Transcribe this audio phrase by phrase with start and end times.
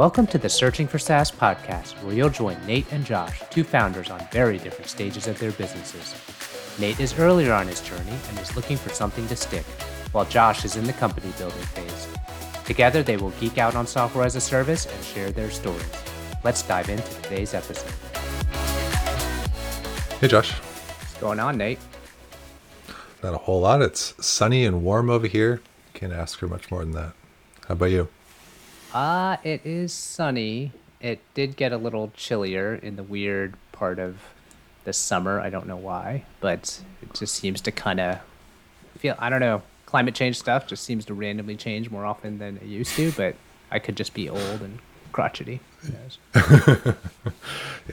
[0.00, 4.08] Welcome to the Searching for SaaS podcast, where you'll join Nate and Josh, two founders
[4.08, 6.14] on very different stages of their businesses.
[6.80, 9.66] Nate is earlier on his journey and is looking for something to stick,
[10.12, 12.08] while Josh is in the company building phase.
[12.64, 15.84] Together, they will geek out on software as a service and share their stories.
[16.44, 17.92] Let's dive into today's episode.
[20.18, 20.52] Hey, Josh.
[20.52, 21.78] What's going on, Nate?
[23.22, 23.82] Not a whole lot.
[23.82, 25.60] It's sunny and warm over here.
[25.92, 27.12] Can't ask for much more than that.
[27.68, 28.08] How about you?
[28.92, 30.72] Uh, it is sunny.
[31.00, 34.18] It did get a little chillier in the weird part of
[34.84, 35.40] the summer.
[35.40, 38.18] I don't know why, but it just seems to kind of
[38.98, 42.56] feel, I don't know, climate change stuff just seems to randomly change more often than
[42.58, 43.34] it used to, but
[43.70, 44.78] I could just be old and
[45.12, 45.60] crotchety.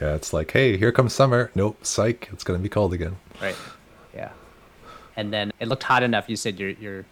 [0.00, 1.50] Yeah, it's like, hey, here comes summer.
[1.56, 2.28] Nope, psych.
[2.32, 3.16] It's going to be cold again.
[3.42, 3.56] Right.
[4.14, 4.30] Yeah.
[5.16, 6.28] And then it looked hot enough.
[6.28, 7.04] You said your your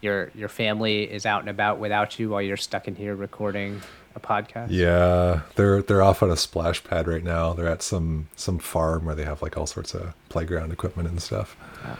[0.00, 3.82] your your family is out and about without you while you're stuck in here recording
[4.14, 4.68] a podcast.
[4.70, 7.52] Yeah, they're they're off on a splash pad right now.
[7.52, 11.20] They're at some some farm where they have like all sorts of playground equipment and
[11.20, 11.56] stuff.
[11.84, 11.98] Ah.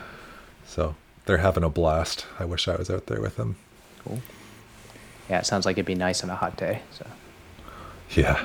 [0.66, 0.94] So
[1.26, 2.26] they're having a blast.
[2.38, 3.56] I wish I was out there with them.
[4.04, 4.20] Cool.
[5.28, 6.82] Yeah, it sounds like it'd be nice on a hot day.
[6.92, 7.06] So.
[8.10, 8.44] Yeah.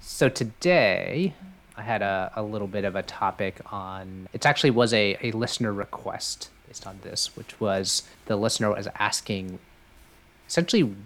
[0.00, 1.34] So today,
[1.76, 4.28] I had a, a little bit of a topic on.
[4.32, 8.88] It actually was a, a listener request based on this, which was the listener was
[8.98, 9.58] asking
[10.48, 10.96] essentially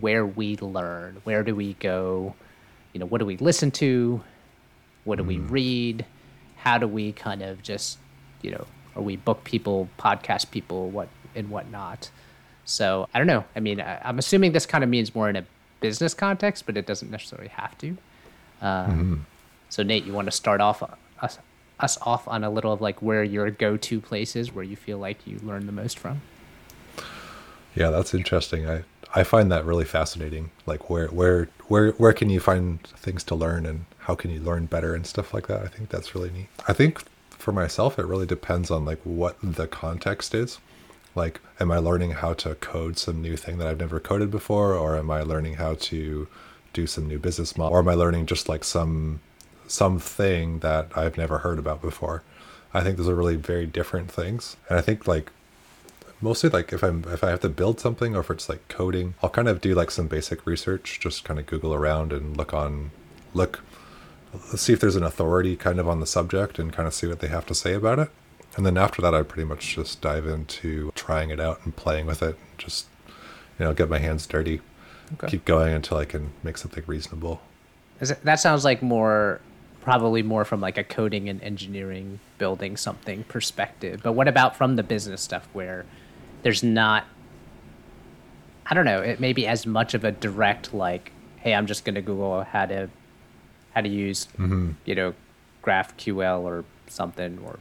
[0.00, 2.34] where we learn, where do we go,
[2.94, 4.22] you know, what do we listen to,
[5.04, 5.52] what do we mm-hmm.
[5.52, 6.06] read,
[6.56, 7.98] how do we kind of just,
[8.40, 12.10] you know, are we book people, podcast people, what and whatnot.
[12.64, 13.44] So I don't know.
[13.54, 15.44] I mean, I, I'm assuming this kind of means more in a
[15.80, 17.88] business context, but it doesn't necessarily have to.
[17.88, 17.96] Um,
[18.62, 19.16] mm-hmm.
[19.68, 20.86] So Nate, you want to start off uh,
[21.20, 21.38] us,
[21.82, 25.26] us off on a little of like where your go-to places where you feel like
[25.26, 26.22] you learn the most from.
[27.74, 28.68] Yeah, that's interesting.
[28.68, 28.84] I
[29.14, 30.50] I find that really fascinating.
[30.66, 34.40] Like where where where where can you find things to learn and how can you
[34.40, 35.62] learn better and stuff like that.
[35.62, 36.48] I think that's really neat.
[36.66, 40.58] I think for myself it really depends on like what the context is.
[41.14, 44.74] Like am I learning how to code some new thing that I've never coded before
[44.74, 46.28] or am I learning how to
[46.72, 49.20] do some new business model or am I learning just like some
[49.72, 52.22] something that I've never heard about before?
[52.74, 54.56] I think those are really very different things.
[54.68, 55.30] And I think like
[56.20, 59.12] mostly like if i'm if i have to build something or if it's like coding
[59.24, 62.54] i'll kind of do like some basic research just kind of google around and look
[62.54, 62.92] on
[63.34, 63.60] look
[64.54, 67.18] see if there's an authority kind of on the subject and kind of see what
[67.18, 68.08] they have to say about it
[68.56, 72.06] and then after that i pretty much just dive into trying it out and playing
[72.06, 72.86] with it just
[73.58, 74.60] you know get my hands dirty
[75.14, 75.26] Okay.
[75.26, 77.40] keep going until i can make something reasonable
[78.00, 79.40] Is it, that sounds like more
[79.82, 84.00] probably more from like a coding and engineering building something perspective.
[84.02, 85.84] But what about from the business stuff where
[86.42, 87.04] there's not
[88.64, 91.84] I don't know, it may be as much of a direct like, hey, I'm just
[91.84, 92.88] gonna Google how to
[93.74, 94.70] how to use mm-hmm.
[94.84, 95.14] you know,
[95.64, 97.58] GraphQL or something or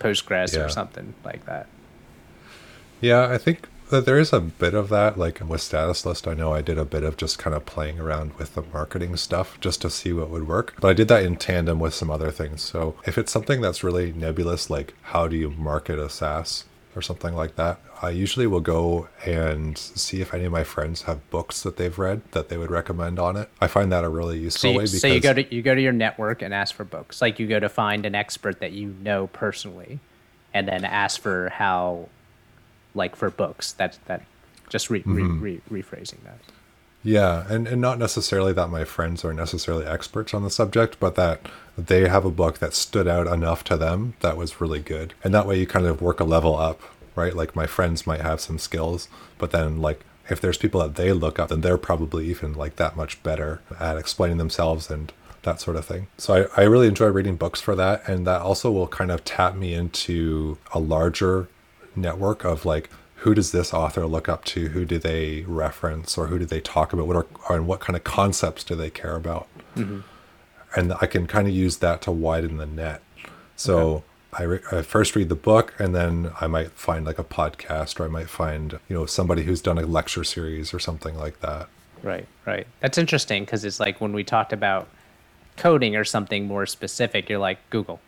[0.00, 0.64] Postgres Yeah.
[0.64, 1.66] or something like that.
[3.00, 5.18] Yeah, I think that there is a bit of that.
[5.18, 7.98] Like with Status List, I know I did a bit of just kind of playing
[7.98, 10.74] around with the marketing stuff just to see what would work.
[10.80, 12.62] But I did that in tandem with some other things.
[12.62, 16.64] So if it's something that's really nebulous, like how do you market a SaaS
[16.96, 21.02] or something like that, I usually will go and see if any of my friends
[21.02, 23.50] have books that they've read that they would recommend on it.
[23.60, 25.62] I find that a really useful So you, way because so you go to you
[25.62, 27.20] go to your network and ask for books.
[27.20, 30.00] Like you go to find an expert that you know personally,
[30.54, 32.08] and then ask for how,
[32.98, 33.72] like for books.
[33.72, 34.22] That that
[34.68, 35.40] just re, Mm-hmm.
[35.40, 36.38] re, re, rephrasing that.
[37.04, 41.14] Yeah, and, and not necessarily that my friends are necessarily experts on the subject, but
[41.14, 41.40] that
[41.78, 45.14] they have a book that stood out enough to them that was really good.
[45.22, 46.82] And that way you kind of work a level up,
[47.14, 47.34] right?
[47.34, 51.12] Like my friends might have some skills, but then like if there's people that they
[51.12, 55.12] look up, then they're probably even like that much better at explaining themselves and
[55.44, 56.08] that sort of thing.
[56.18, 58.06] So I, I really enjoy reading books for that.
[58.08, 61.48] And that also will kind of tap me into a larger
[62.00, 62.88] network of like
[63.22, 66.60] who does this author look up to who do they reference or who do they
[66.60, 71.06] talk about what are and what kind of concepts do they care about and i
[71.06, 73.02] can kind of use that to widen the net
[73.56, 77.24] so I, re- I first read the book and then i might find like a
[77.24, 81.16] podcast or i might find you know somebody who's done a lecture series or something
[81.16, 81.68] like that
[82.00, 82.64] Right, right.
[82.78, 84.86] That's interesting because it's like when we talked about
[85.56, 87.98] coding or something more specific, you're like Google.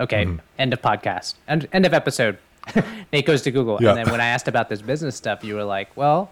[0.00, 0.36] Okay, Mm-hmm.
[0.58, 2.38] end of podcast, end, end of episode.
[3.12, 3.90] Nate goes to Google, Yeah.
[3.90, 6.30] and then when I asked about this business stuff, you were like, "Well,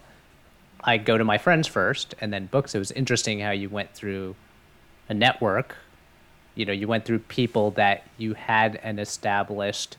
[0.83, 3.93] I go to my friends first, and then books." It was interesting how you went
[3.95, 4.35] through
[5.09, 5.77] a network.
[6.55, 9.97] You know, you went through people that you had an established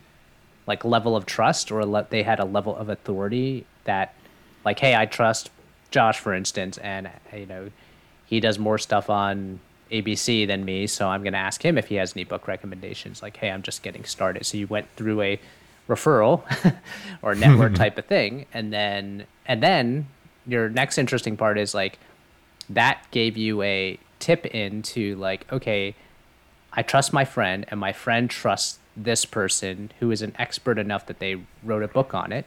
[0.66, 4.14] like level of trust, or le- they had a level of authority that,
[4.64, 5.50] like, hey, I trust
[5.90, 7.70] Josh, for instance, and you know,
[8.26, 9.58] he does more stuff on
[9.90, 13.20] ABC than me, so I'm going to ask him if he has any book recommendations.
[13.22, 14.46] Like, hey, I'm just getting started.
[14.46, 15.40] So you went through a
[15.88, 16.42] referral
[17.22, 20.06] or network type of thing, and then and then
[20.46, 21.98] your next interesting part is like
[22.70, 25.94] that gave you a tip into like, okay,
[26.72, 31.06] I trust my friend, and my friend trusts this person who is an expert enough
[31.06, 32.44] that they wrote a book on it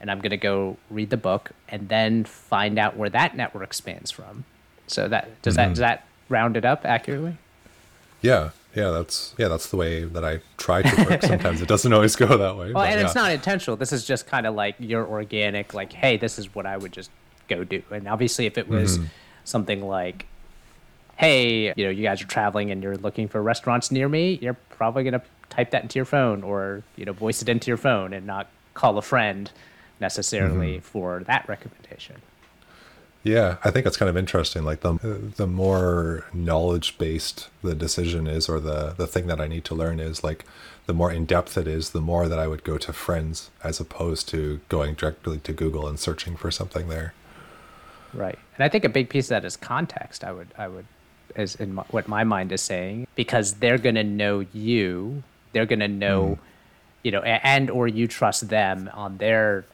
[0.00, 3.74] and I'm going to go read the book and then find out where that network
[3.74, 4.44] spans from.
[4.86, 5.62] So that does mm-hmm.
[5.62, 7.36] that does that round it up accurately?
[8.22, 11.22] Yeah, yeah, that's yeah, that's the way that I try to work.
[11.22, 12.72] Sometimes it doesn't always go that way.
[12.80, 13.06] Well, and yeah.
[13.06, 13.76] it's not intentional.
[13.76, 16.92] This is just kind of like your organic, like, hey, this is what I would
[16.92, 17.10] just
[17.48, 17.82] go do.
[17.90, 19.06] And obviously, if it was mm-hmm.
[19.44, 20.26] something like,
[21.16, 24.56] hey, you know, you guys are traveling and you're looking for restaurants near me, you're
[24.70, 28.12] probably gonna type that into your phone or you know voice it into your phone
[28.12, 29.50] and not call a friend
[30.00, 30.82] necessarily mm-hmm.
[30.82, 32.16] for that recommendation.
[33.22, 34.64] Yeah, I think it's kind of interesting.
[34.64, 34.94] Like the
[35.36, 39.74] the more knowledge based the decision is, or the the thing that I need to
[39.74, 40.46] learn is, like
[40.86, 43.78] the more in depth it is, the more that I would go to friends as
[43.78, 47.12] opposed to going directly to Google and searching for something there.
[48.14, 50.24] Right, and I think a big piece of that is context.
[50.24, 50.86] I would I would
[51.36, 55.22] is in my, what my mind is saying because they're going to know you.
[55.52, 56.38] They're going to know, mm.
[57.02, 59.66] you know, and or you trust them on their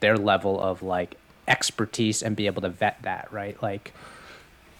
[0.00, 1.16] their level of like
[1.48, 3.60] expertise and be able to vet that, right?
[3.62, 3.92] Like,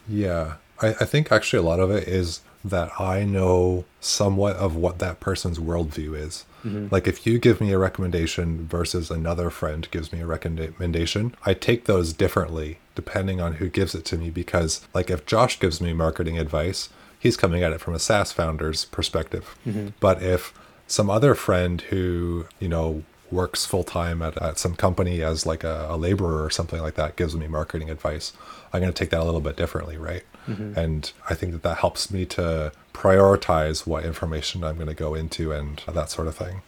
[0.09, 4.75] yeah, I, I think actually a lot of it is that I know somewhat of
[4.75, 6.45] what that person's worldview is.
[6.65, 6.89] Mm-hmm.
[6.91, 11.55] Like if you give me a recommendation versus another friend gives me a recommendation, I
[11.55, 15.81] take those differently depending on who gives it to me because like if Josh gives
[15.81, 16.89] me marketing advice,
[17.19, 19.57] he's coming at it from a SaaS founder's perspective.
[19.67, 19.89] Mm-hmm.
[20.01, 20.53] But if
[20.89, 25.65] some other friend who, you know, works full time at, at some company as like
[25.65, 28.33] a, a, laborer or something like that gives me marketing advice,
[28.73, 30.23] I'm going to take that a little bit differently, right?
[30.47, 30.79] Mm-hmm.
[30.79, 35.15] And I think that that helps me to prioritize what information I'm going to go
[35.15, 36.63] into and that sort of thing.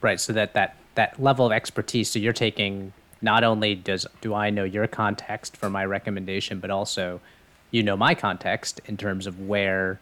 [0.00, 0.20] Right.
[0.20, 2.10] So that that that level of expertise.
[2.10, 6.70] So you're taking not only does do I know your context for my recommendation, but
[6.70, 7.20] also
[7.70, 10.00] you know my context in terms of where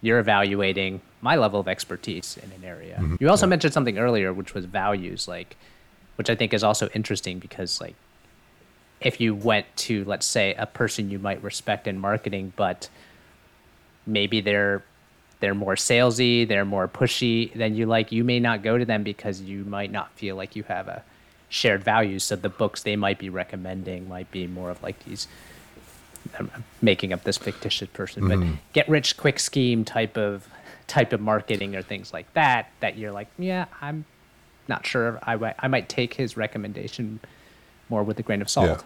[0.00, 2.96] you're evaluating my level of expertise in an area.
[2.96, 3.16] Mm-hmm.
[3.20, 3.50] You also yeah.
[3.50, 5.56] mentioned something earlier, which was values, like,
[6.16, 7.94] which I think is also interesting because, like,
[9.00, 12.88] if you went to, let's say, a person you might respect in marketing, but
[14.06, 14.82] maybe they're
[15.40, 19.02] they're more salesy, they're more pushy, then you like you may not go to them
[19.02, 21.02] because you might not feel like you have a
[21.48, 22.22] shared values.
[22.22, 25.26] So the books they might be recommending might be more of like these
[26.38, 28.54] I'm making up this fictitious person, but mm-hmm.
[28.72, 30.48] get rich quick scheme type of
[30.92, 32.70] type of marketing or things like that.
[32.80, 34.04] That you're like, yeah, I'm
[34.68, 35.18] not sure.
[35.22, 37.18] I I might take his recommendation
[37.88, 38.68] more with a grain of salt.
[38.68, 38.82] Yeah.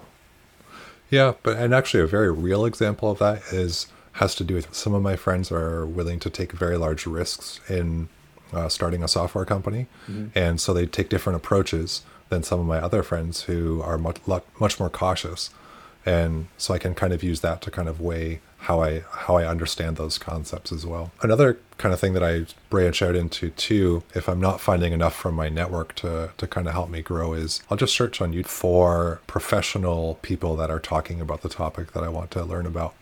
[1.08, 4.74] Yeah, but and actually a very real example of that is has to do with
[4.74, 8.08] some of my friends are willing to take very large risks in
[8.52, 10.26] uh, starting a software company, mm-hmm.
[10.34, 14.18] and so they take different approaches than some of my other friends who are much
[14.58, 15.50] much more cautious
[16.06, 19.36] and so I can kind of use that to kind of weigh how I how
[19.36, 21.12] I understand those concepts as well.
[21.22, 25.14] Another kind of thing that I branch out into too, if I'm not finding enough
[25.14, 28.32] from my network to to kind of help me grow, is I'll just search on
[28.32, 32.66] YouTube for professional people that are talking about the topic that I want to learn
[32.66, 32.94] about.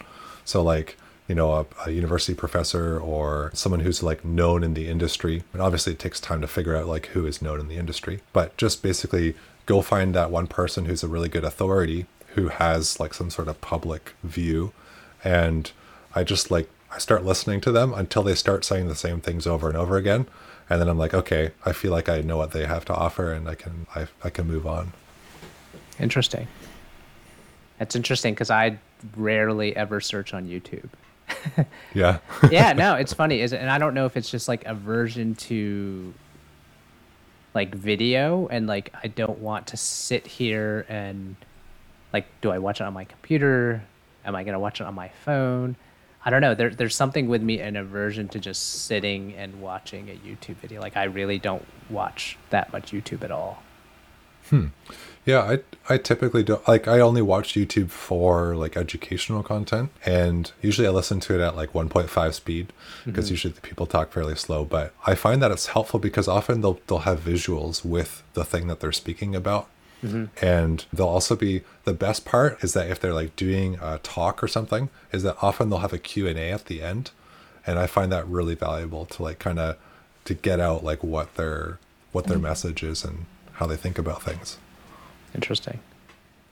[0.45, 0.97] So like
[1.27, 5.43] you know, a, a, university professor or someone who's like known in the industry.
[5.55, 8.21] And obviously, it takes time to figure out like who is known in the industry,
[8.35, 9.35] but just basically
[9.67, 13.49] go find that one person who's a really good authority who has like some sort
[13.49, 14.73] of public view
[15.25, 15.73] and
[16.15, 19.47] i just like i start listening to them until they start saying the same things
[19.47, 20.27] over and over again.
[20.71, 23.33] And then i'm like okay i feel like i know what they have to offer
[23.33, 24.93] and i can i, I can move on.
[25.99, 26.47] Interesting.
[27.79, 28.79] That's interesting because i
[29.17, 30.89] rarely ever search on youtube.
[31.95, 32.19] Yeah.
[32.51, 35.35] Yeah no it's funny is it and i don't know if it's just like aversion
[35.37, 36.13] to
[37.55, 41.37] like video and like i don't want to sit here and
[42.13, 43.83] like do i watch it on my computer
[44.25, 45.77] am i going to watch it on my phone?
[46.27, 46.55] I don't know.
[46.55, 50.81] There, there's something with me an aversion to just sitting and watching a youtube video.
[50.81, 53.63] Like i really don't watch that much youtube at all.
[54.51, 54.67] Hmm.
[55.25, 60.53] Yeah i i typically don't like i only watch youtube for like educational content and
[60.61, 62.73] usually i listen to it at like 1.5 speed
[63.07, 63.33] because mm-hmm.
[63.33, 66.79] usually the people talk fairly slow but i find that it's helpful because often they'll
[66.89, 69.69] they'll have visuals with the thing that they're speaking about
[70.05, 70.45] Mm-hmm.
[70.45, 74.43] And they'll also be the best part is that if they're like doing a talk
[74.43, 77.11] or something, is that often they'll have a Q&A at the end.
[77.67, 79.79] And I find that really valuable to like kind of
[80.27, 81.79] to get out like what their
[82.13, 82.45] what their mm-hmm.
[82.45, 84.59] message is and how they think about things.
[85.35, 85.81] Interesting.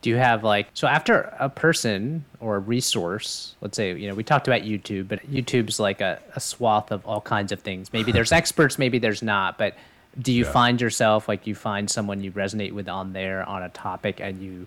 [0.00, 4.14] do you have like so after a person or a resource let's say you know
[4.14, 7.92] we talked about youtube but youtube's like a, a swath of all kinds of things
[7.92, 9.76] maybe there's experts maybe there's not but
[10.20, 10.52] do you Yeah.
[10.52, 14.42] find yourself like you find someone you resonate with on there on a topic and
[14.42, 14.66] you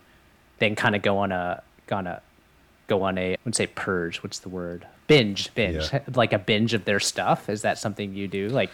[0.60, 2.22] then kind of go on a gonna
[2.88, 6.00] go on a I wouldn't say purge what's the word binge binge Yeah.
[6.16, 8.72] like a binge of their stuff is that something you do like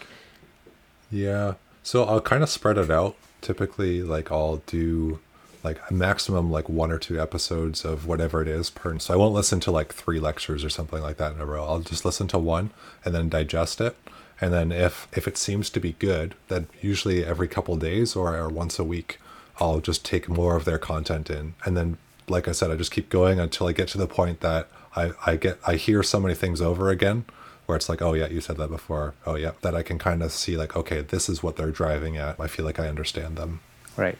[1.09, 1.55] Yeah.
[1.83, 3.15] So I'll kind of spread it out.
[3.41, 5.19] Typically, like I'll do
[5.63, 8.97] like a maximum like one or two episodes of whatever it is per.
[8.99, 11.65] So I won't listen to like three lectures or something like that in a row.
[11.65, 12.69] I'll just listen to one
[13.03, 13.95] and then digest it.
[14.41, 18.35] And then if if it seems to be good, then usually every couple days or,
[18.35, 19.19] or once a week,
[19.59, 21.53] I'll just take more of their content in.
[21.63, 24.39] And then like I said, I just keep going until I get to the point
[24.41, 27.25] that I, I get I hear so many things over again
[27.67, 29.13] where it's like, oh yeah, you said that before.
[29.25, 32.17] Oh yeah, that I can kind of see like, okay, this is what they're driving
[32.17, 32.39] at.
[32.39, 33.59] I feel like I understand them.
[33.95, 34.17] Right.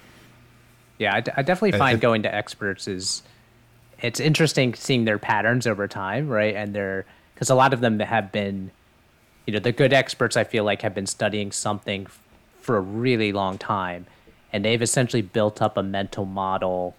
[1.00, 3.24] Yeah, I, d- I definitely find and- going to experts is
[4.02, 6.56] it's interesting seeing their patterns over time, right?
[6.56, 8.70] And they're because a lot of them have been,
[9.46, 12.20] you know, the good experts I feel like have been studying something f-
[12.60, 14.06] for a really long time,
[14.54, 16.96] and they've essentially built up a mental model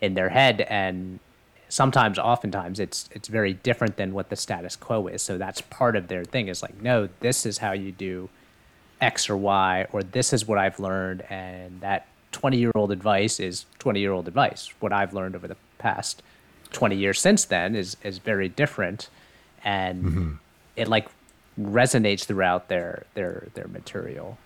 [0.00, 1.18] in their head, and
[1.68, 5.22] sometimes, oftentimes, it's it's very different than what the status quo is.
[5.22, 8.28] So that's part of their thing is like, no, this is how you do
[9.00, 13.40] X or Y, or this is what I've learned, and that 20 year old advice
[13.40, 14.70] is 20 year old advice.
[14.80, 16.22] What I've learned over the past
[16.72, 19.08] 20 years since then is is very different,
[19.64, 20.32] and mm-hmm.
[20.76, 21.08] it like
[21.60, 24.38] resonates throughout their their their material.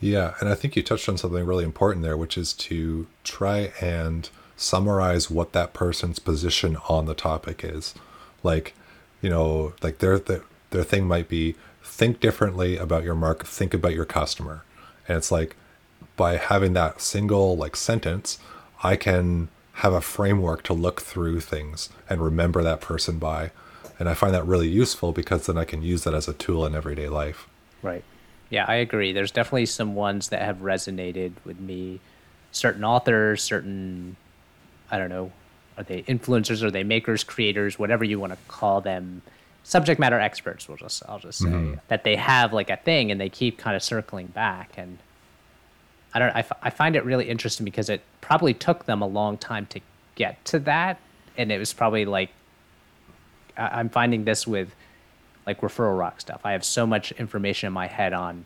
[0.00, 3.72] Yeah, and I think you touched on something really important there, which is to try
[3.80, 7.94] and summarize what that person's position on the topic is.
[8.42, 8.74] Like,
[9.22, 13.74] you know, like their their, their thing might be think differently about your market, think
[13.74, 14.64] about your customer.
[15.06, 15.56] And it's like
[16.16, 18.38] by having that single like sentence,
[18.82, 23.50] I can have a framework to look through things and remember that person by.
[23.98, 26.66] And I find that really useful because then I can use that as a tool
[26.66, 27.48] in everyday life.
[27.82, 28.02] Right.
[28.50, 29.12] Yeah, I agree.
[29.12, 32.00] There's definitely some ones that have resonated with me.
[32.52, 34.16] Certain authors, certain,
[34.90, 35.32] I don't know,
[35.76, 39.22] are they influencers, are they makers, creators, whatever you want to call them,
[39.64, 40.68] subject matter experts.
[40.68, 41.74] We'll just, I'll just say mm-hmm.
[41.88, 44.72] that they have like a thing and they keep kind of circling back.
[44.76, 44.98] And
[46.12, 49.06] I don't, I, f- I find it really interesting because it probably took them a
[49.06, 49.80] long time to
[50.14, 51.00] get to that,
[51.36, 52.30] and it was probably like,
[53.56, 54.74] I, I'm finding this with
[55.46, 56.40] like referral rock stuff.
[56.44, 58.44] I have so much information in my head on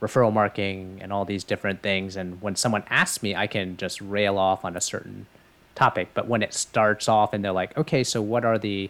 [0.00, 2.16] referral marketing and all these different things.
[2.16, 5.26] And when someone asks me, I can just rail off on a certain
[5.74, 6.08] topic.
[6.14, 8.88] But when it starts off and they're like, okay, so what are the,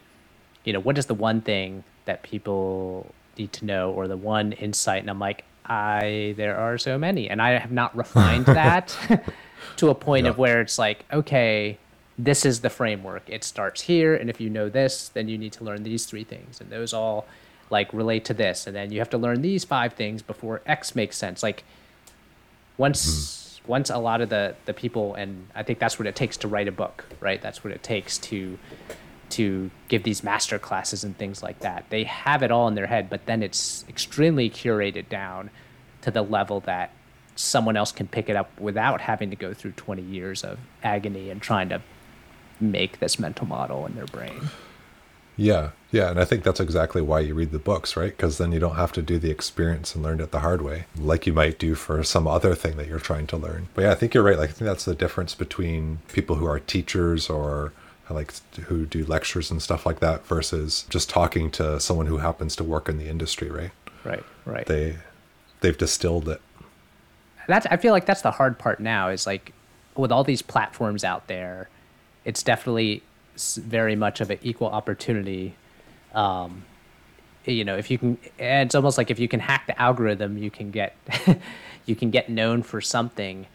[0.64, 4.52] you know, what is the one thing that people need to know or the one
[4.52, 5.00] insight?
[5.02, 7.28] And I'm like, I, there are so many.
[7.28, 8.96] And I have not refined that
[9.78, 10.30] to a point Yeah.
[10.30, 11.78] of where it's like, okay,
[12.18, 13.22] this is the framework.
[13.28, 16.24] It starts here, and if you know this, then you need to learn these three
[16.24, 17.26] things, and those all
[17.70, 20.96] like relate to this, and then you have to learn these five things before X
[20.96, 21.42] makes sense.
[21.42, 21.64] Like
[22.76, 23.70] once mm-hmm.
[23.70, 26.48] once a lot of the the people, and I think that's what it takes to
[26.48, 27.40] write a book, right?
[27.40, 28.58] That's what it takes to
[29.30, 31.84] to give these master classes and things like that.
[31.90, 35.50] They have it all in their head, but then it's extremely curated down
[36.00, 36.90] to the level that
[37.36, 41.30] someone else can pick it up without having to go through 20 years of agony
[41.30, 41.80] and trying to
[42.60, 44.48] make this mental model in their brain.
[45.36, 48.14] Yeah, yeah, and I think that's exactly why you read the books, right?
[48.14, 50.86] Because then you don't have to do the experience and learn it the hard way,
[50.98, 53.68] like you might do for some other thing that you're trying to learn.
[53.74, 54.36] But yeah, I think you're right.
[54.36, 57.72] Like I think that's the difference between people who are teachers or
[58.10, 58.32] like
[58.66, 62.64] who do lectures and stuff like that versus just talking to someone who happens to
[62.64, 63.70] work in the industry, right?
[64.04, 64.66] Right, right.
[64.66, 64.96] They
[65.60, 66.40] they've distilled it.
[67.46, 69.52] that's I feel like that's the hard part now is like
[69.96, 71.68] with all these platforms out there,
[72.28, 73.02] it's definitely
[73.56, 75.54] very much of an equal opportunity.
[76.14, 76.66] Um,
[77.46, 80.50] you know, if you can, it's almost like if you can hack the algorithm, you
[80.50, 80.94] can get
[81.86, 83.46] you can get known for something.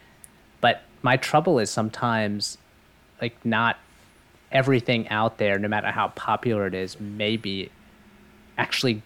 [0.59, 2.57] But my trouble is sometimes
[3.21, 3.77] like not
[4.51, 7.69] everything out there, no matter how popular it is, may be
[8.57, 9.03] actually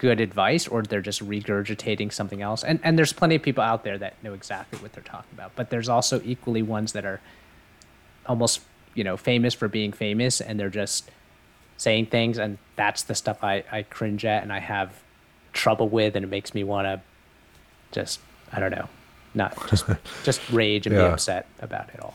[0.00, 2.64] good advice or they're just regurgitating something else.
[2.64, 5.52] And and there's plenty of people out there that know exactly what they're talking about.
[5.54, 7.20] But there's also equally ones that are
[8.26, 8.60] almost,
[8.94, 11.10] you know, famous for being famous and they're just
[11.76, 14.92] saying things and that's the stuff I, I cringe at and I have
[15.52, 17.00] trouble with and it makes me want to
[17.90, 18.20] just
[18.52, 18.88] I don't know,
[19.34, 19.86] not just
[20.24, 22.14] just rage and be upset about it all.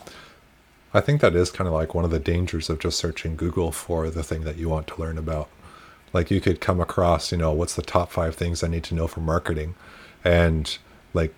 [0.93, 3.71] I think that is kind of like one of the dangers of just searching Google
[3.71, 5.49] for the thing that you want to learn about.
[6.13, 8.95] Like you could come across, you know, what's the top five things I need to
[8.95, 9.75] know for marketing,
[10.23, 10.77] and
[11.13, 11.35] like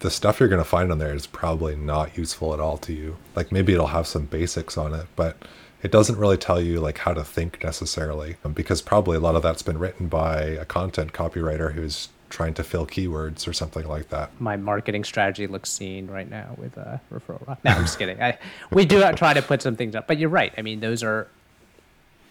[0.00, 2.92] the stuff you're going to find on there is probably not useful at all to
[2.92, 3.16] you.
[3.34, 5.36] Like maybe it'll have some basics on it, but
[5.82, 9.36] it doesn't really tell you like how to think necessarily um, because probably a lot
[9.36, 13.86] of that's been written by a content copywriter who's trying to fill keywords or something
[13.86, 14.30] like that.
[14.40, 17.58] My marketing strategy looks seen right now with uh, referral rock.
[17.64, 18.20] No, I'm just kidding.
[18.20, 18.38] I,
[18.70, 20.52] we do try to put some things up, but you're right.
[20.58, 21.28] I mean, those are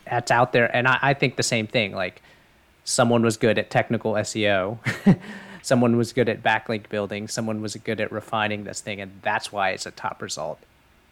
[0.06, 1.94] that's out there, and I, I think the same thing.
[1.94, 2.22] Like
[2.84, 4.78] someone was good at technical SEO.
[5.66, 7.28] someone was good at backlink building.
[7.28, 10.60] Someone was good at refining this thing, and that's why it's a top result.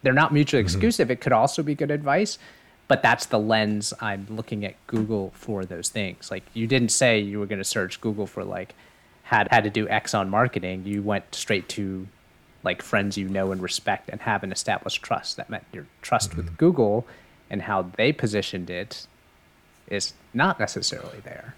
[0.04, 0.68] They're not mutually mm-hmm.
[0.68, 1.08] exclusive.
[1.08, 1.14] Mm-hmm.
[1.14, 2.38] It could also be good advice,
[2.88, 6.30] but that's the lens I'm looking at Google for those things.
[6.30, 8.76] Like you didn't say you were going to search Google for like
[9.24, 10.86] had had to do X on marketing.
[10.86, 12.08] You went straight to
[12.62, 15.36] like friends you know and respect and have an established trust.
[15.38, 16.42] That meant your trust mm-hmm.
[16.42, 17.08] with Google
[17.50, 19.08] and how they positioned it
[19.88, 21.56] is not necessarily there.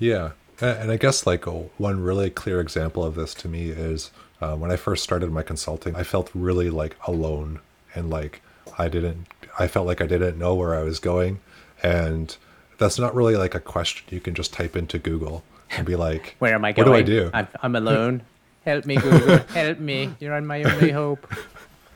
[0.00, 0.32] Yeah.
[0.60, 4.70] And I guess like one really clear example of this to me is uh, when
[4.70, 7.60] I first started my consulting, I felt really like alone
[7.94, 8.40] and like
[8.78, 9.26] I didn't,
[9.58, 11.40] I felt like I didn't know where I was going.
[11.82, 12.36] And
[12.78, 16.36] that's not really like a question you can just type into Google and be like,
[16.38, 16.88] Where am I going?
[16.88, 17.30] What do I do?
[17.32, 18.22] I'm, I'm alone.
[18.64, 19.38] Help me, Google.
[19.38, 20.14] Help me.
[20.20, 21.26] You're my only hope.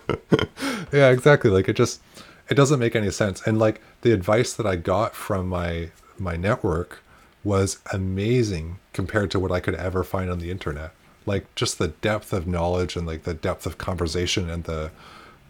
[0.92, 1.50] yeah, exactly.
[1.50, 2.02] Like it just,
[2.50, 3.46] it doesn't make any sense.
[3.46, 7.02] And like the advice that I got from my my network
[7.44, 10.92] was amazing compared to what I could ever find on the internet.
[11.26, 14.90] Like just the depth of knowledge and like the depth of conversation and the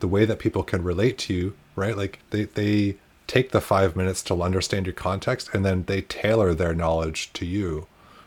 [0.00, 1.96] the way that people can relate to you right?
[1.96, 6.54] Like they they take the five minutes to understand your context and then they tailor
[6.54, 7.86] their knowledge to you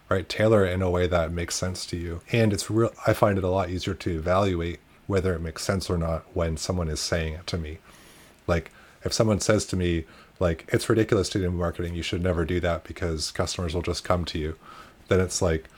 [0.10, 0.28] right?
[0.28, 2.20] Tailor it in a way that makes sense to you.
[2.34, 5.90] And it's real i find it a lot easier to evaluate whether it makes sense
[5.90, 7.80] or not when someone is saying it to me.
[8.48, 8.72] Like
[9.04, 10.06] if someone says to me
[10.42, 14.04] like it's ridiculous to do marketing you should never do that because customers will just
[14.04, 14.58] come to you
[15.08, 15.70] then it's like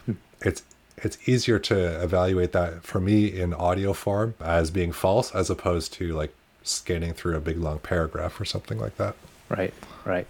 [0.42, 0.64] it's
[0.98, 5.94] it's easier to evaluate that for me in audio form as being false as opposed
[5.94, 9.16] to like scanning through a big long paragraph or something like that.
[9.50, 9.74] Right,
[10.06, 10.26] right.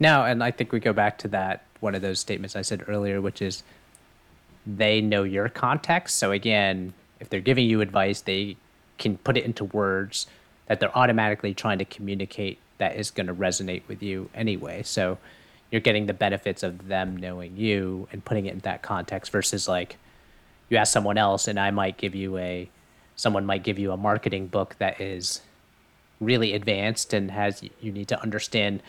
[0.00, 2.84] Now, and I think we go back to that one of those statements I said
[2.88, 3.62] earlier, which is
[4.66, 6.18] they know your context.
[6.18, 8.56] So again, if they're giving you advice, they
[8.98, 10.26] can put it into words
[10.66, 14.82] that they're automatically trying to communicate that is going to resonate with you anyway.
[14.82, 15.18] So
[15.72, 19.66] you're getting the benefits of them knowing you and putting it in that context versus
[19.66, 19.96] like
[20.68, 22.68] you ask someone else and I might give you a
[23.16, 25.40] someone might give you a marketing book that is
[26.20, 28.82] really advanced and has you need to understand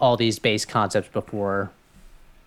[0.00, 1.70] all these base concepts before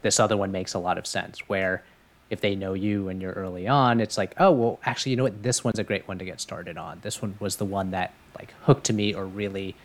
[0.03, 1.39] this other one makes a lot of sense.
[1.49, 1.83] Where
[2.29, 5.23] if they know you and you're early on it's like oh well actually you know
[5.23, 5.41] what?
[5.41, 6.99] This one's a great one to get started on.
[7.01, 9.75] This one was the one that like hooked to me or really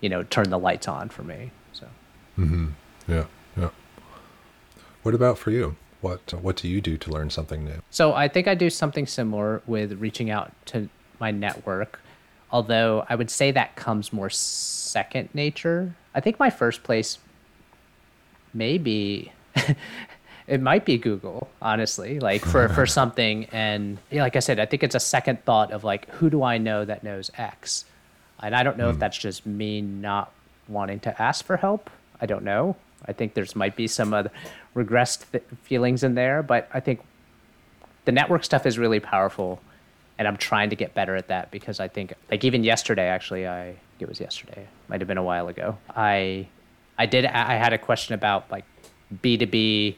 [0.00, 1.86] you know turn the lights on for me so
[2.38, 2.68] mm-hmm.
[3.08, 3.24] Yeah,
[3.56, 3.70] yeah.
[5.02, 5.76] What about for you?
[6.00, 7.80] What what do you do to learn something new?
[7.90, 12.00] So I think I do something similar with reaching out to my network,
[12.52, 15.94] although I would say that comes more second nature.
[16.14, 17.18] I think my first place
[18.54, 19.32] maybe
[20.46, 23.46] it might be Google, honestly, like for, for something.
[23.46, 26.42] And yeah, like I said, I think it's a second thought of like, who do
[26.42, 27.84] I know that knows X?
[28.42, 28.90] And I don't know mm.
[28.90, 29.00] if hmm.
[29.00, 30.32] that's just me not
[30.68, 31.90] wanting to ask for help.
[32.20, 32.76] I don't know.
[33.06, 34.30] I think there's might be some other
[34.74, 37.00] regressed th- feelings in there, but I think
[38.04, 39.60] the network stuff is really powerful,
[40.18, 43.46] and I'm trying to get better at that because I think like even yesterday, actually,
[43.46, 45.78] I it was yesterday, might have been a while ago.
[45.94, 46.48] I
[46.98, 48.64] I did I had a question about like
[49.22, 49.96] B2B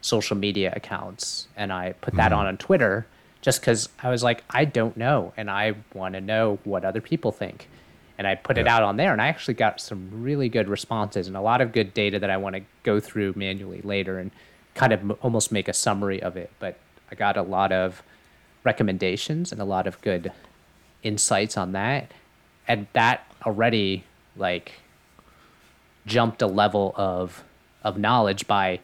[0.00, 2.40] social media accounts, and I put that mm-hmm.
[2.40, 3.06] on on Twitter
[3.40, 7.00] just because I was like I don't know, and I want to know what other
[7.00, 7.68] people think
[8.18, 8.62] and I put yeah.
[8.62, 11.60] it out on there, and I actually got some really good responses and a lot
[11.60, 14.30] of good data that I want to go through manually later and
[14.74, 16.50] kind of m- almost make a summary of it.
[16.58, 16.78] But
[17.10, 18.02] I got a lot of
[18.64, 20.32] recommendations and a lot of good
[21.02, 22.12] insights on that,
[22.68, 24.04] and that already
[24.36, 24.72] like
[26.06, 27.44] jumped a level of
[27.82, 28.80] of knowledge by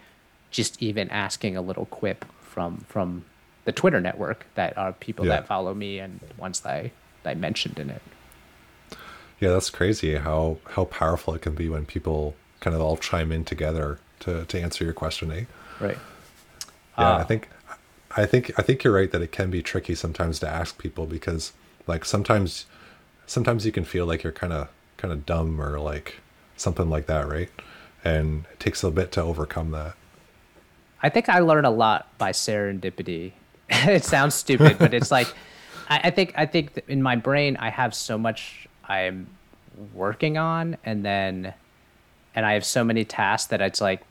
[0.50, 3.24] just even asking a little quip from from
[3.64, 5.36] the Twitter network that are people yeah.
[5.36, 8.00] that follow me and ones that I, that I mentioned in it.
[9.40, 13.32] Yeah, that's crazy how how powerful it can be when people kind of all chime
[13.32, 15.44] in together to to answer your question, eh?
[15.80, 15.98] Right.
[16.98, 17.48] Yeah, uh, I think
[18.16, 21.06] I think I think you're right that it can be tricky sometimes to ask people
[21.06, 21.52] because
[21.86, 22.66] like sometimes
[23.26, 26.16] sometimes you can feel like you're kind of kind of dumb or like
[26.56, 27.50] something like that, right?
[28.04, 29.94] And it takes a bit to overcome that.
[31.02, 33.32] I think I learned a lot by serendipity.
[33.70, 35.32] it sounds stupid, but it's like
[35.88, 39.28] I, I think I think in my brain I have so much I'm
[39.94, 41.54] working on and then
[42.34, 44.02] and I have so many tasks that it's like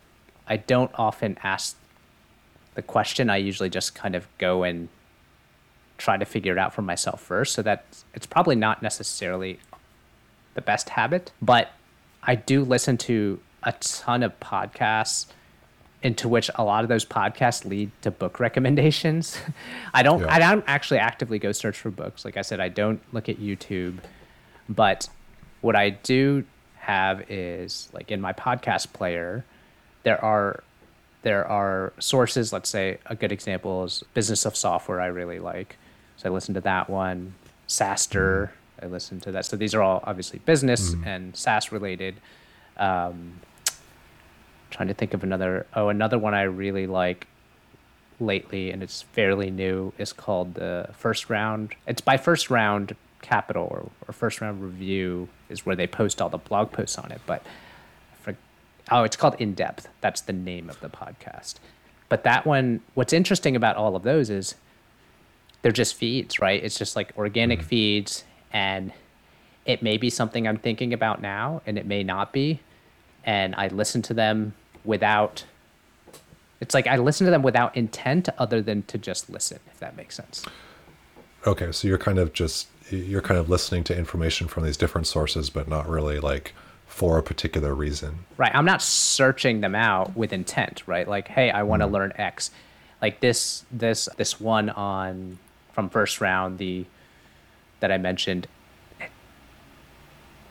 [0.48, 1.76] I don't often ask
[2.76, 3.30] the question.
[3.30, 4.88] I usually just kind of go and
[5.98, 7.54] try to figure it out for myself first.
[7.54, 9.60] So that it's probably not necessarily
[10.54, 11.72] the best habit, but
[12.24, 15.28] I do listen to a ton of podcasts
[16.04, 19.38] into which a lot of those podcasts lead to book recommendations.
[19.94, 20.34] I don't yeah.
[20.34, 22.24] I don't actually actively go search for books.
[22.24, 23.98] Like I said, I don't look at YouTube,
[24.70, 25.10] but
[25.62, 26.46] what I do
[26.78, 29.46] have is like in my podcast player,
[30.04, 30.64] there are
[31.24, 35.76] there are sources, let's say a good example is Business of Software I really like.
[36.16, 37.34] So I listen to that one.
[37.68, 38.50] SaaStr,
[38.82, 39.46] I listen to that.
[39.46, 41.06] So these are all obviously business mm.
[41.06, 42.16] and SaaS related.
[42.78, 43.42] Um,
[44.70, 45.66] trying to think of another.
[45.74, 47.28] Oh, another one I really like
[48.20, 51.76] lately, and it's fairly new, is called the First Round.
[51.88, 56.30] It's by First Round Capital or, or First Round Review is where they post all
[56.30, 57.22] the blog posts on it.
[57.26, 57.44] But
[58.22, 58.36] for,
[58.92, 59.88] oh, it's called In Depth.
[60.02, 61.56] That's the name of the podcast.
[62.10, 64.56] But that one, what's interesting about all of those is
[65.62, 66.64] they're just feeds, right?
[66.64, 67.68] It's just like organic mm-hmm.
[67.68, 68.94] feeds, and
[69.66, 72.62] it may be something I'm thinking about now, and it may not be.
[73.26, 74.54] And I listen to them
[74.86, 75.44] without.
[76.62, 79.98] It's like I listen to them without intent other than to just listen, if that
[79.98, 80.46] makes sense.
[81.46, 85.08] Okay, so you're kind of just you're kind of listening to information from these different
[85.08, 86.54] sources, but not really like
[86.86, 88.26] for a particular reason.
[88.38, 88.54] Right.
[88.56, 91.08] I'm not searching them out with intent, right?
[91.08, 91.92] Like, hey, I want to mm.
[91.92, 92.52] learn X.
[93.02, 95.38] Like this this this one on
[95.74, 96.86] from first round, the
[97.80, 98.48] that I mentioned.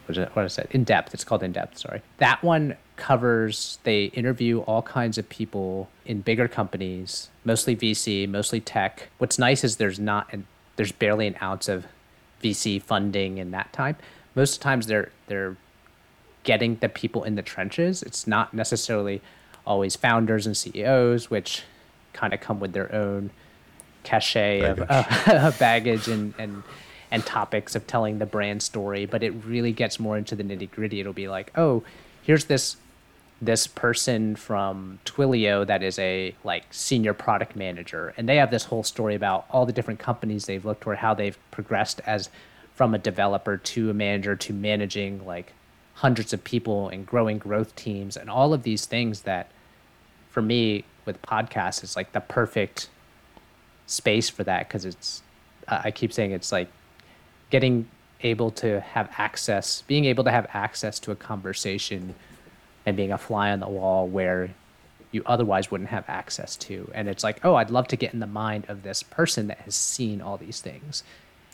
[0.06, 0.30] What is it?
[0.34, 0.68] What is it?
[0.70, 1.12] In depth.
[1.14, 1.78] It's called in depth.
[1.78, 2.00] Sorry.
[2.18, 3.78] That one covers.
[3.82, 9.08] They interview all kinds of people in bigger companies, mostly VC, mostly tech.
[9.18, 10.46] What's nice is there's not and
[10.76, 11.86] there's barely an ounce of
[12.42, 14.02] VC funding and that type,
[14.34, 15.56] Most of the times they're they're
[16.44, 18.02] getting the people in the trenches.
[18.02, 19.20] It's not necessarily
[19.66, 21.64] always founders and CEOs, which
[22.12, 23.30] kind of come with their own
[24.04, 24.86] cachet baggage.
[24.88, 26.62] of uh, baggage and, and
[27.10, 29.06] and topics of telling the brand story.
[29.06, 31.00] But it really gets more into the nitty gritty.
[31.00, 31.82] It'll be like, oh,
[32.22, 32.76] here's this
[33.40, 38.64] this person from Twilio that is a like senior product manager, and they have this
[38.64, 42.30] whole story about all the different companies they've looked for, how they've progressed as
[42.74, 45.52] from a developer to a manager to managing like
[45.94, 49.50] hundreds of people and growing growth teams and all of these things that
[50.28, 52.90] for me with podcasts is like the perfect
[53.86, 55.22] space for that because it's
[55.66, 56.68] I keep saying it's like
[57.48, 57.88] getting
[58.20, 62.14] able to have access being able to have access to a conversation
[62.86, 64.50] and being a fly on the wall where
[65.12, 66.90] you otherwise wouldn't have access to.
[66.94, 69.58] And it's like, oh, I'd love to get in the mind of this person that
[69.58, 71.02] has seen all these things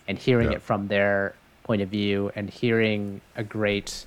[0.07, 0.57] and hearing yeah.
[0.57, 4.07] it from their point of view and hearing a great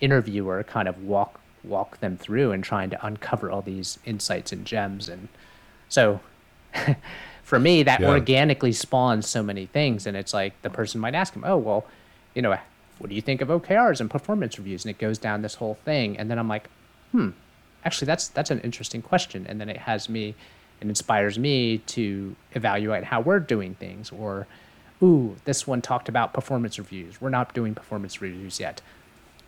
[0.00, 4.64] interviewer kind of walk walk them through and trying to uncover all these insights and
[4.64, 5.28] gems and
[5.88, 6.20] so
[7.42, 8.08] for me that yeah.
[8.08, 11.84] organically spawns so many things and it's like the person might ask him oh well
[12.34, 12.56] you know
[12.98, 14.84] what do you think of OKRs and performance reviews?
[14.84, 16.16] And it goes down this whole thing.
[16.18, 16.68] And then I'm like,
[17.12, 17.30] hmm,
[17.84, 19.46] actually, that's that's an interesting question.
[19.48, 20.34] And then it has me,
[20.80, 24.10] it inspires me to evaluate how we're doing things.
[24.10, 24.46] Or,
[25.02, 27.20] ooh, this one talked about performance reviews.
[27.20, 28.80] We're not doing performance reviews yet.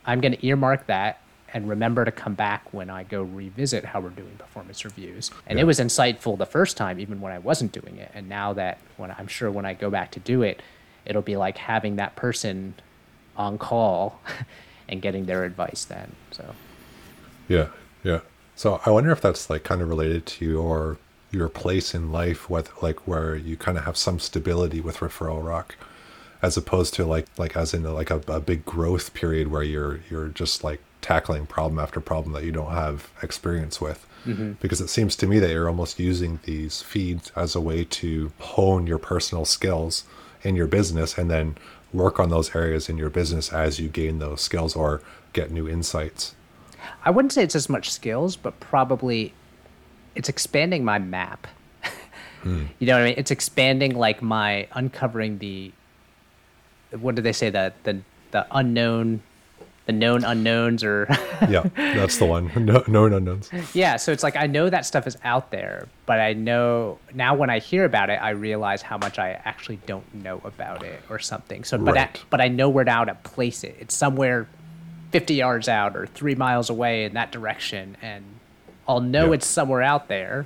[0.04, 1.20] I'm going to earmark that
[1.54, 5.30] and remember to come back when I go revisit how we're doing performance reviews.
[5.46, 5.62] And yeah.
[5.62, 8.10] it was insightful the first time, even when I wasn't doing it.
[8.14, 10.62] And now that when I'm sure when I go back to do it,
[11.06, 12.74] it'll be like having that person
[13.38, 14.20] on call
[14.88, 16.12] and getting their advice then.
[16.30, 16.54] So
[17.48, 17.68] Yeah,
[18.04, 18.20] yeah.
[18.56, 20.98] So I wonder if that's like kind of related to your
[21.30, 25.44] your place in life with like where you kind of have some stability with referral
[25.44, 25.76] rock
[26.42, 30.00] as opposed to like like as in like a, a big growth period where you're
[30.10, 34.52] you're just like tackling problem after problem that you don't have experience with mm-hmm.
[34.52, 38.32] because it seems to me that you're almost using these feeds as a way to
[38.40, 40.04] hone your personal skills
[40.42, 41.56] in your business and then
[41.92, 45.00] work on those areas in your business as you gain those skills or
[45.32, 46.34] get new insights?
[47.04, 49.32] I wouldn't say it's as much skills, but probably
[50.14, 51.46] it's expanding my map.
[52.42, 52.64] hmm.
[52.78, 53.14] You know what I mean?
[53.16, 55.72] It's expanding like my uncovering the
[57.00, 59.22] what did they say that the the unknown
[59.88, 61.06] the known unknowns or
[61.48, 62.52] yeah that's the one.
[62.62, 63.50] No, known unknowns.
[63.72, 67.34] Yeah so it's like i know that stuff is out there but i know now
[67.34, 71.02] when i hear about it i realize how much i actually don't know about it
[71.08, 71.64] or something.
[71.64, 72.14] So but right.
[72.14, 73.76] I, but i know where now to place it.
[73.80, 74.46] It's somewhere
[75.12, 78.24] 50 yards out or three miles away in that direction and
[78.86, 79.32] i'll know yeah.
[79.32, 80.44] it's somewhere out there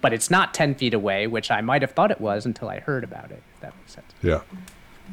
[0.00, 2.80] but it's not 10 feet away which i might have thought it was until i
[2.80, 4.12] heard about it if that makes sense.
[4.20, 4.40] Yeah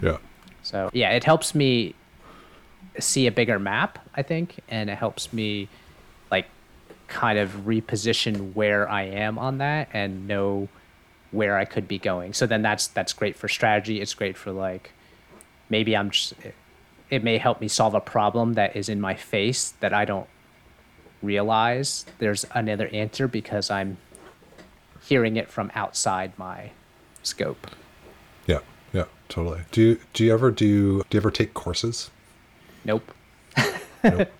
[0.01, 0.17] yeah.
[0.63, 1.93] So yeah it helps me
[2.99, 5.69] see a bigger map, I think, and it helps me
[6.31, 6.47] like
[7.07, 10.67] kind of reposition where I am on that and know
[11.31, 12.33] where I could be going.
[12.33, 14.01] So then that's that's great for strategy.
[14.01, 14.91] It's great for like
[15.69, 16.33] maybe I'm just
[17.09, 20.27] it may help me solve a problem that is in my face that I don't
[21.21, 23.97] realize there's another answer because I'm
[25.01, 26.71] hearing it from outside my
[27.23, 27.67] scope.
[28.45, 28.59] Yeah,
[28.93, 29.61] yeah, totally.
[29.71, 32.09] Do you do you ever do do you ever take courses?
[32.85, 33.11] Nope.
[34.03, 34.31] nope.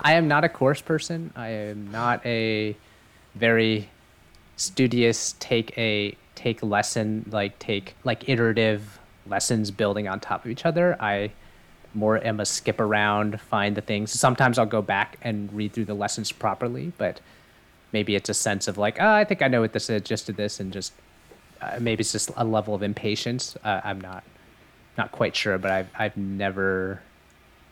[0.00, 1.32] I am not a course person.
[1.36, 2.76] I am not a
[3.34, 3.88] very
[4.56, 10.64] studious take a take lesson like take like iterative lessons building on top of each
[10.64, 10.96] other.
[11.00, 11.32] I
[11.94, 14.12] more am a skip around, find the things.
[14.12, 17.20] Sometimes I'll go back and read through the lessons properly, but
[17.92, 20.26] maybe it's a sense of like, oh, I think I know what this is, just
[20.26, 20.92] did this, and just
[21.60, 23.56] uh, maybe it's just a level of impatience.
[23.64, 24.24] Uh, I'm not
[24.98, 27.02] not quite sure, but I've I've never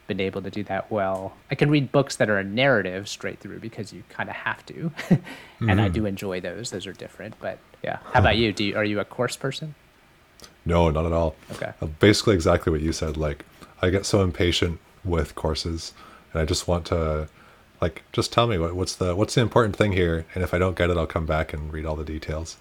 [0.06, 1.34] been able to do that well.
[1.50, 4.64] I can read books that are a narrative straight through because you kind of have
[4.66, 5.22] to, and
[5.60, 5.80] mm-hmm.
[5.80, 6.70] I do enjoy those.
[6.70, 7.98] Those are different, but yeah.
[8.12, 8.52] How about you?
[8.52, 9.74] Do you, are you a course person?
[10.64, 11.36] No, not at all.
[11.52, 11.72] Okay.
[11.80, 13.16] Uh, basically, exactly what you said.
[13.16, 13.44] Like,
[13.82, 15.92] I get so impatient with courses,
[16.32, 17.28] and I just want to,
[17.80, 20.58] like, just tell me what, what's the what's the important thing here, and if I
[20.58, 22.56] don't get it, I'll come back and read all the details.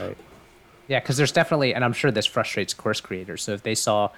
[0.00, 0.16] Right.
[0.88, 3.42] Yeah, because there's definitely, and I'm sure this frustrates course creators.
[3.42, 4.10] So if they saw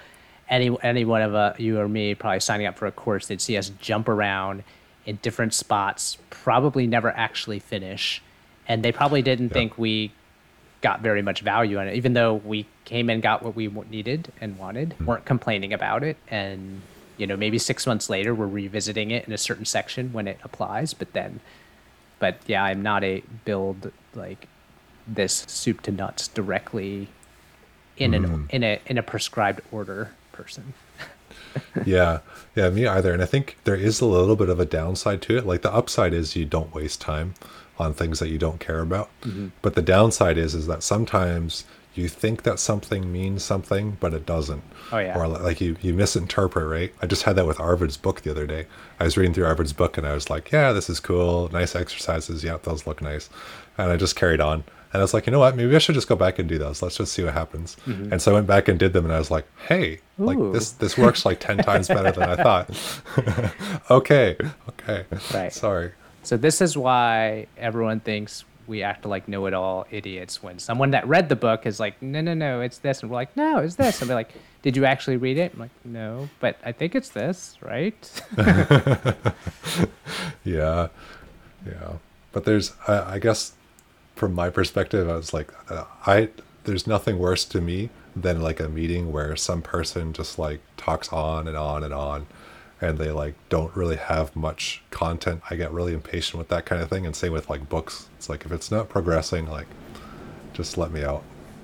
[0.49, 3.41] any any one of uh, you or me probably signing up for a course, they'd
[3.41, 4.63] see us jump around
[5.05, 8.21] in different spots, probably never actually finish,
[8.67, 10.11] and they probably didn't think we
[10.81, 14.31] got very much value on it, even though we came and got what we needed
[14.39, 15.05] and wanted, mm-hmm.
[15.05, 16.81] weren't complaining about it, and
[17.17, 20.39] you know maybe six months later we're revisiting it in a certain section when it
[20.43, 21.39] applies, but then,
[22.19, 24.47] but yeah, I'm not a build like
[25.07, 27.07] this soup to nuts directly
[27.97, 28.15] in mm.
[28.15, 30.73] an in a in a prescribed order person.
[31.85, 32.19] yeah,
[32.55, 33.11] yeah, me either.
[33.11, 35.45] And I think there is a little bit of a downside to it.
[35.45, 37.33] Like the upside is you don't waste time
[37.79, 39.09] on things that you don't care about.
[39.21, 39.47] Mm-hmm.
[39.61, 44.25] But the downside is is that sometimes you think that something means something, but it
[44.25, 44.63] doesn't.
[44.91, 45.17] Oh yeah.
[45.17, 46.93] Or like you you misinterpret, right?
[47.01, 48.67] I just had that with Arvid's book the other day.
[48.99, 51.75] I was reading through Arvid's book and I was like, yeah, this is cool, nice
[51.75, 52.43] exercises.
[52.43, 53.29] Yeah, those look nice,
[53.77, 54.63] and I just carried on.
[54.97, 55.55] And I was like, you know what?
[55.55, 56.81] Maybe I should just go back and do those.
[56.81, 57.77] Let's just see what happens.
[57.85, 58.13] Mm-hmm.
[58.13, 60.25] And so I went back and did them, and I was like, hey, Ooh.
[60.25, 63.51] like this this works like ten times better than I thought.
[63.91, 64.35] okay,
[64.69, 65.05] okay.
[65.31, 65.53] Right.
[65.53, 65.91] Sorry.
[66.23, 71.29] So this is why everyone thinks we act like know-it-all idiots when someone that read
[71.29, 74.01] the book is like, no, no, no, it's this, and we're like, no, it's this,
[74.01, 74.33] and they're like,
[74.63, 75.53] did you actually read it?
[75.53, 78.23] I'm like, no, but I think it's this, right?
[80.43, 80.87] yeah,
[81.65, 81.93] yeah.
[82.31, 83.53] But there's, I, I, guess,
[84.17, 86.29] from my perspective, I was like, uh, I
[86.63, 91.13] there's nothing worse to me than like a meeting where some person just like talks
[91.13, 92.27] on and on and on
[92.81, 95.41] and they like don't really have much content.
[95.49, 98.09] I get really impatient with that kind of thing and same with like books.
[98.17, 99.67] It's like if it's not progressing like
[100.53, 101.23] just let me out.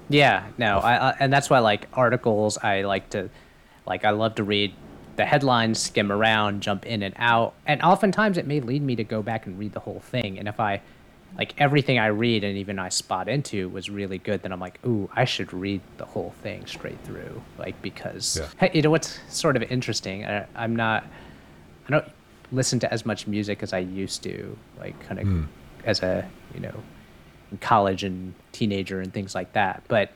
[0.10, 3.30] Yeah no I, I, and that's why like articles i like to
[3.86, 4.74] like i love to read
[5.16, 9.04] the headlines skim around jump in and out and oftentimes it may lead me to
[9.04, 10.38] go back and read the whole thing.
[10.38, 10.82] And if i
[11.38, 14.44] like everything I read and even I spot into was really good.
[14.44, 18.48] Then I'm like, ooh, I should read the whole thing straight through, like because yeah.
[18.60, 20.26] hey, you know what's sort of interesting.
[20.26, 21.06] I, am not,
[21.88, 22.06] I don't
[22.52, 25.48] listen to as much music as I used to, like kind of mm.
[25.86, 26.84] as a you know,
[27.52, 29.84] in college and teenager and things like that.
[29.88, 30.12] But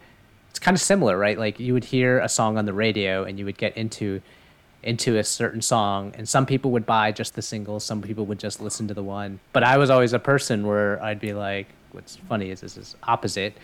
[0.50, 1.38] it's kind of similar, right?
[1.38, 4.22] Like you would hear a song on the radio and you would get into
[4.84, 8.40] into a certain song and some people would buy just the single some people would
[8.40, 9.40] just listen to the one.
[9.54, 12.96] But i was always a person where i'd be like what's funny is this is
[13.04, 13.58] opposite.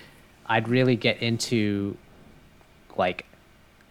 [0.47, 1.97] I'd really get into
[2.97, 3.25] like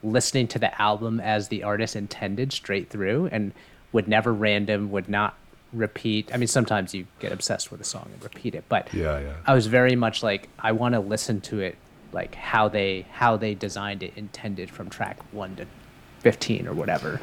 [0.02, 3.52] listening to the album as the artist intended straight through and
[3.92, 5.36] would never random would not
[5.72, 6.30] repeat.
[6.34, 9.34] I mean sometimes you get obsessed with a song and repeat it but yeah yeah.
[9.46, 11.76] I was very much like i want to listen to it
[12.12, 15.66] like how they how they designed it intended from track 1 to
[16.22, 17.20] 15 or whatever.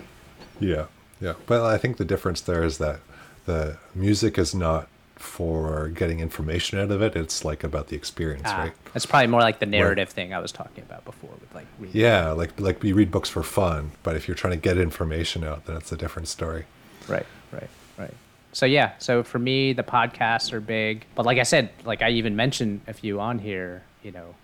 [0.59, 0.85] Yeah.
[1.21, 1.33] Yeah.
[1.47, 2.99] But I think the difference there is that
[3.45, 7.15] the music is not for getting information out of it.
[7.15, 8.73] It's like about the experience, ah, right?
[8.95, 11.67] It's probably more like the narrative Where, thing I was talking about before with like
[11.77, 11.99] reading.
[11.99, 15.43] Yeah, like like you read books for fun, but if you're trying to get information
[15.43, 16.65] out, then it's a different story.
[17.07, 18.13] Right, right, right.
[18.53, 21.05] So yeah, so for me the podcasts are big.
[21.15, 24.35] But like I said, like I even mentioned a few on here, you know,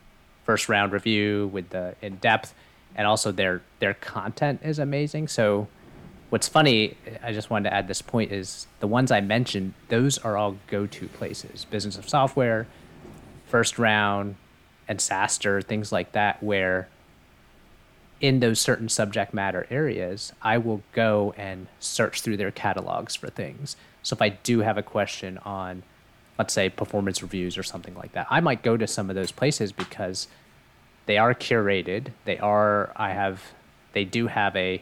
[0.43, 2.53] first round review with the in depth
[2.95, 5.27] and also their their content is amazing.
[5.27, 5.67] So
[6.29, 10.17] what's funny, I just wanted to add this point is the ones I mentioned, those
[10.17, 11.65] are all go-to places.
[11.65, 12.67] Business of Software,
[13.47, 14.35] First Round,
[14.87, 16.87] and SaaStr, things like that, where
[18.21, 23.29] in those certain subject matter areas, I will go and search through their catalogs for
[23.29, 23.75] things.
[24.03, 25.83] So if I do have a question on
[26.37, 28.27] let's say performance reviews or something like that.
[28.29, 30.27] I might go to some of those places because
[31.05, 32.07] they are curated.
[32.25, 33.41] They are I have
[33.93, 34.81] they do have a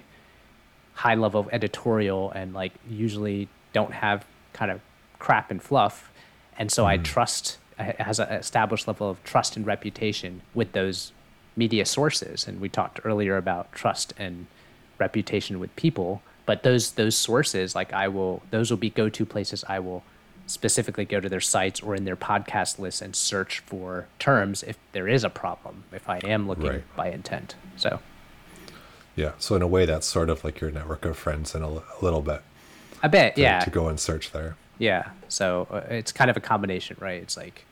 [0.93, 4.81] high level of editorial and like usually don't have kind of
[5.19, 6.12] crap and fluff.
[6.57, 7.03] And so I hmm.
[7.03, 11.12] trust it has an established level of trust and reputation with those
[11.55, 12.47] media sources.
[12.47, 14.47] And we talked earlier about trust and
[14.99, 16.21] reputation with people.
[16.45, 20.03] But those those sources, like I will, those will be go to places I will
[20.45, 24.77] specifically go to their sites or in their podcast lists and search for terms if
[24.91, 26.95] there is a problem, if I am looking Right.
[26.95, 27.56] by intent.
[27.77, 27.99] So
[29.15, 29.32] Yeah.
[29.39, 31.84] So in a way, that's sort of like your network of friends in a, a
[32.01, 32.41] little bit.
[33.03, 34.56] A bit, to, yeah, To go and search there.
[34.79, 35.10] Yeah.
[35.27, 37.21] So uh, it's kind of a combination, right?
[37.21, 37.65] It's like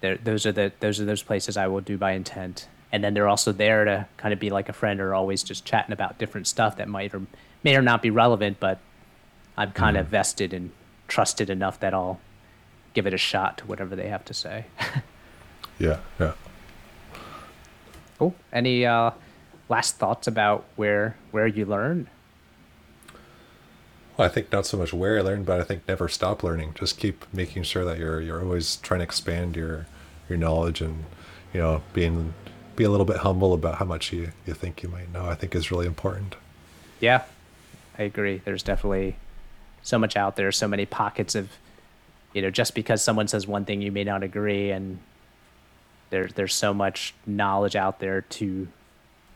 [0.00, 2.68] there those are the those are those places I will do by intent.
[2.90, 5.64] And then they're also there to kind of be like a friend or always just
[5.66, 7.20] chatting about different stuff that might or
[7.62, 8.78] may or not be relevant, but
[9.58, 10.70] I'm kind of vested and
[11.08, 12.20] trusted enough that I'll
[12.94, 14.66] give it a shot to whatever they have to say.
[15.78, 15.98] Yeah.
[16.18, 16.32] Yeah.
[18.18, 18.34] cool.
[18.52, 19.12] Any uh,
[19.68, 22.08] last thoughts about where where you learn?
[24.16, 26.74] Well, I think not so much where I learn, but I think never stop learning.
[26.74, 29.86] Just keep making sure that you're you're always trying to expand your
[30.28, 31.04] your knowledge and
[31.54, 32.34] you know being
[32.74, 35.26] be a little bit humble about how much you, you think you might know.
[35.26, 36.36] I think is really important.
[37.00, 37.22] Yeah,
[37.96, 38.40] I agree.
[38.44, 39.16] There's definitely
[39.82, 41.50] so much out there, so many pockets of,
[42.32, 44.98] you know, just because someone says one thing, you may not agree, and
[46.10, 48.68] there's there's so much knowledge out there to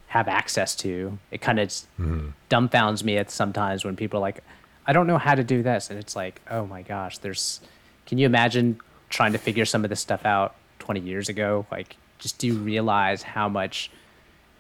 [0.09, 1.19] have access to.
[1.31, 2.29] It kind of mm-hmm.
[2.51, 4.43] dumbfounds me at sometimes when people are like,
[4.87, 7.61] I don't know how to do this, and it's like, oh my gosh, there's.
[8.05, 11.67] Can you imagine trying to figure some of this stuff out 20 years ago?
[11.71, 13.91] Like, just do you realize how much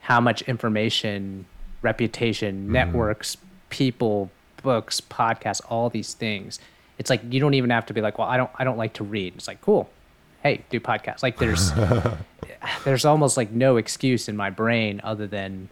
[0.00, 1.46] how much information,
[1.80, 2.72] reputation, mm-hmm.
[2.72, 3.36] networks,
[3.70, 4.30] people,
[4.62, 6.59] books, podcasts, all these things.
[6.98, 8.94] It's like you don't even have to be like, well, I don't I don't like
[8.94, 9.35] to read.
[9.37, 9.90] It's like, cool.
[10.42, 11.22] Hey, do podcasts.
[11.22, 11.72] Like there's
[12.85, 15.68] there's almost like no excuse in my brain other than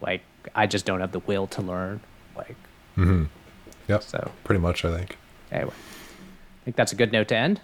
[0.00, 0.22] like
[0.54, 2.00] I just don't have the will to learn.
[2.36, 2.56] Like
[2.96, 3.24] mm-hmm.
[3.88, 4.02] Yep.
[4.02, 5.16] So- pretty much, I think.
[5.52, 5.72] anyway.
[5.72, 7.60] I think that's a good note to end.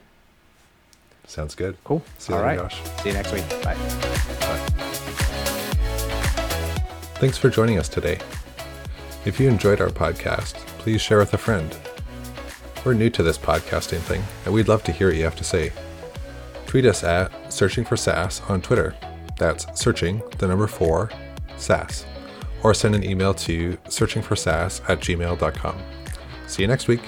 [1.26, 1.78] Sounds good.
[1.84, 2.02] Cool.
[2.18, 2.70] See you All later, right.
[2.70, 3.02] Josh.
[3.02, 3.48] See you next week.
[3.62, 3.76] Bye.
[7.20, 8.18] Thanks for joining us today.
[9.26, 11.76] If you enjoyed our podcast, please share with a friend.
[12.84, 15.44] We're new to this podcasting thing, and we'd love to hear what you have to
[15.44, 15.72] say.
[16.66, 18.96] Tweet us at Searching for SaaS on Twitter.
[19.36, 21.10] That's searching, the number four,
[21.58, 22.06] SaaS.
[22.62, 25.78] Or send an email to searchingforsaas at gmail.com.
[26.46, 27.02] See you next week.